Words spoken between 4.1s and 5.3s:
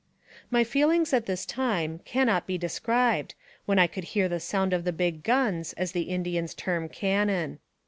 hear the sound of the big